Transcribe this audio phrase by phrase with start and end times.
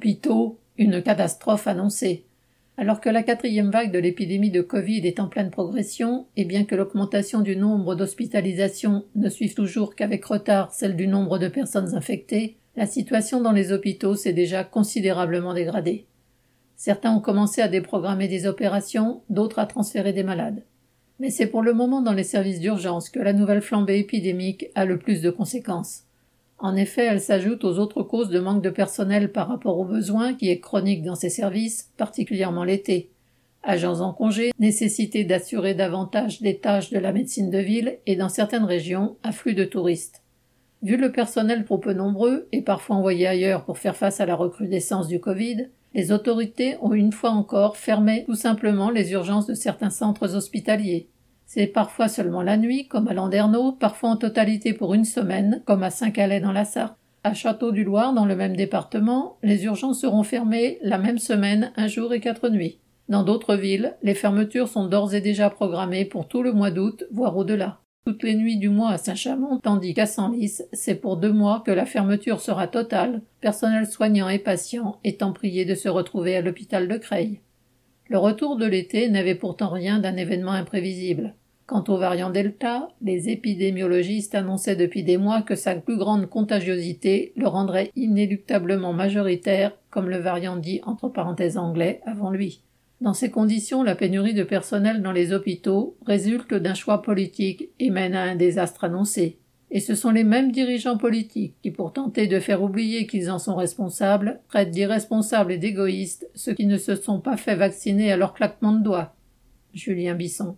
[0.00, 2.24] Hôpitaux, une catastrophe annoncée.
[2.78, 6.64] Alors que la quatrième vague de l'épidémie de Covid est en pleine progression, et bien
[6.64, 11.94] que l'augmentation du nombre d'hospitalisations ne suive toujours qu'avec retard celle du nombre de personnes
[11.94, 16.06] infectées, la situation dans les hôpitaux s'est déjà considérablement dégradée.
[16.76, 20.62] Certains ont commencé à déprogrammer des opérations, d'autres à transférer des malades.
[21.18, 24.86] Mais c'est pour le moment dans les services d'urgence que la nouvelle flambée épidémique a
[24.86, 26.04] le plus de conséquences.
[26.62, 30.34] En effet, elle s'ajoute aux autres causes de manque de personnel par rapport aux besoins
[30.34, 33.10] qui est chronique dans ces services, particulièrement l'été.
[33.62, 38.28] Agents en congé, nécessité d'assurer davantage des tâches de la médecine de ville et dans
[38.28, 40.22] certaines régions, afflux de touristes.
[40.82, 44.34] Vu le personnel trop peu nombreux et parfois envoyé ailleurs pour faire face à la
[44.34, 49.54] recrudescence du Covid, les autorités ont une fois encore fermé tout simplement les urgences de
[49.54, 51.08] certains centres hospitaliers,
[51.52, 55.82] c'est parfois seulement la nuit, comme à Landerneau, parfois en totalité pour une semaine, comme
[55.82, 56.96] à Saint-Calais dans la Sarthe.
[57.24, 62.14] À Château-du-Loir, dans le même département, les urgences seront fermées la même semaine, un jour
[62.14, 62.78] et quatre nuits.
[63.08, 67.02] Dans d'autres villes, les fermetures sont d'ores et déjà programmées pour tout le mois d'août,
[67.10, 67.80] voire au-delà.
[68.06, 71.72] Toutes les nuits du mois à Saint-Chamond, tandis qu'à Senlis, c'est pour deux mois que
[71.72, 76.86] la fermeture sera totale, personnel soignant et patient étant priés de se retrouver à l'hôpital
[76.86, 77.40] de Creil.
[78.06, 81.34] Le retour de l'été n'avait pourtant rien d'un événement imprévisible.
[81.70, 87.32] Quant au variant Delta, les épidémiologistes annonçaient depuis des mois que sa plus grande contagiosité
[87.36, 92.64] le rendrait inéluctablement majoritaire, comme le variant dit entre parenthèses anglais avant lui.
[93.00, 97.90] Dans ces conditions, la pénurie de personnel dans les hôpitaux résulte d'un choix politique et
[97.90, 99.38] mène à un désastre annoncé.
[99.70, 103.38] Et ce sont les mêmes dirigeants politiques qui, pour tenter de faire oublier qu'ils en
[103.38, 108.16] sont responsables, traitent d'irresponsables et d'égoïstes ceux qui ne se sont pas fait vacciner à
[108.16, 109.14] leur claquement de doigts.
[109.72, 110.56] Julien Bisson.